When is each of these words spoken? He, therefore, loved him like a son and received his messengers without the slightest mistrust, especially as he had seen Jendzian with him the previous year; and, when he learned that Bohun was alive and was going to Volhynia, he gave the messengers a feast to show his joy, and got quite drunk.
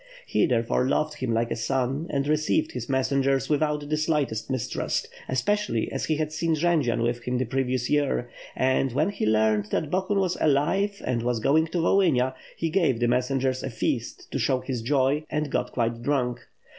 He, 0.25 0.47
therefore, 0.47 0.89
loved 0.89 1.17
him 1.19 1.31
like 1.31 1.51
a 1.51 1.55
son 1.55 2.07
and 2.09 2.27
received 2.27 2.71
his 2.71 2.89
messengers 2.89 3.49
without 3.49 3.87
the 3.87 3.97
slightest 3.97 4.49
mistrust, 4.49 5.07
especially 5.29 5.91
as 5.91 6.05
he 6.05 6.15
had 6.15 6.31
seen 6.33 6.55
Jendzian 6.55 7.03
with 7.03 7.21
him 7.21 7.37
the 7.37 7.45
previous 7.45 7.87
year; 7.87 8.27
and, 8.55 8.91
when 8.93 9.11
he 9.11 9.27
learned 9.27 9.65
that 9.65 9.91
Bohun 9.91 10.17
was 10.17 10.37
alive 10.41 11.03
and 11.05 11.21
was 11.21 11.39
going 11.39 11.67
to 11.67 11.83
Volhynia, 11.83 12.33
he 12.57 12.71
gave 12.71 12.99
the 12.99 13.07
messengers 13.07 13.61
a 13.61 13.69
feast 13.69 14.27
to 14.31 14.39
show 14.39 14.61
his 14.61 14.81
joy, 14.81 15.23
and 15.29 15.51
got 15.51 15.71
quite 15.71 16.01
drunk. 16.01 16.39